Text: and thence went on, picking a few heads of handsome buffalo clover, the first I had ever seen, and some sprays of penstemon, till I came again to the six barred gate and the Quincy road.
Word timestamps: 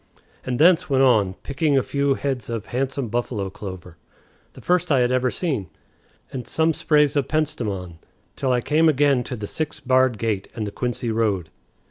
and 0.43 0.57
thence 0.57 0.89
went 0.89 1.03
on, 1.03 1.35
picking 1.43 1.77
a 1.77 1.83
few 1.83 2.15
heads 2.15 2.49
of 2.49 2.65
handsome 2.65 3.07
buffalo 3.07 3.51
clover, 3.51 3.97
the 4.53 4.59
first 4.61 4.91
I 4.91 5.01
had 5.01 5.11
ever 5.11 5.29
seen, 5.29 5.69
and 6.33 6.47
some 6.47 6.73
sprays 6.73 7.15
of 7.15 7.27
penstemon, 7.27 7.99
till 8.35 8.51
I 8.51 8.61
came 8.61 8.89
again 8.89 9.23
to 9.25 9.35
the 9.35 9.45
six 9.45 9.79
barred 9.79 10.17
gate 10.17 10.47
and 10.55 10.65
the 10.65 10.71
Quincy 10.71 11.11
road. 11.11 11.51